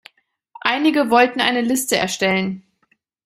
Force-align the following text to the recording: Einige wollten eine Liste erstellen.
Einige 0.61 1.11
wollten 1.11 1.41
eine 1.41 1.61
Liste 1.61 1.95
erstellen. 1.95 2.63